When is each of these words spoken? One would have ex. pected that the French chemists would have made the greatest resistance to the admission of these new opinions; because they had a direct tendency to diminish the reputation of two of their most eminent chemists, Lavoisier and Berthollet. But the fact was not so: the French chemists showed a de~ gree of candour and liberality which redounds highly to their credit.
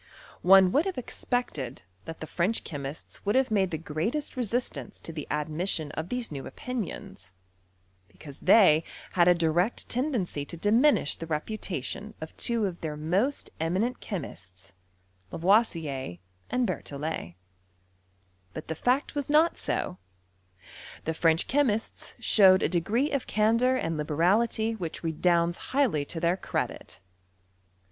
One 0.41 0.71
would 0.71 0.85
have 0.87 0.97
ex. 0.97 1.23
pected 1.25 1.83
that 2.05 2.21
the 2.21 2.25
French 2.25 2.63
chemists 2.63 3.23
would 3.23 3.35
have 3.35 3.51
made 3.51 3.69
the 3.69 3.77
greatest 3.77 4.35
resistance 4.35 4.99
to 4.99 5.13
the 5.13 5.27
admission 5.29 5.91
of 5.91 6.09
these 6.09 6.31
new 6.31 6.47
opinions; 6.47 7.33
because 8.07 8.39
they 8.39 8.83
had 9.11 9.27
a 9.27 9.35
direct 9.35 9.87
tendency 9.89 10.43
to 10.43 10.57
diminish 10.57 11.13
the 11.13 11.27
reputation 11.27 12.15
of 12.19 12.35
two 12.35 12.65
of 12.65 12.81
their 12.81 12.97
most 12.97 13.51
eminent 13.59 13.99
chemists, 13.99 14.73
Lavoisier 15.31 16.17
and 16.49 16.65
Berthollet. 16.65 17.35
But 18.55 18.69
the 18.69 18.73
fact 18.73 19.13
was 19.13 19.29
not 19.29 19.59
so: 19.59 19.99
the 21.03 21.13
French 21.13 21.47
chemists 21.47 22.15
showed 22.17 22.63
a 22.63 22.69
de~ 22.69 22.79
gree 22.81 23.11
of 23.11 23.27
candour 23.27 23.75
and 23.75 23.97
liberality 23.97 24.73
which 24.73 25.03
redounds 25.03 25.59
highly 25.69 26.05
to 26.05 26.19
their 26.19 26.37
credit. 26.37 26.99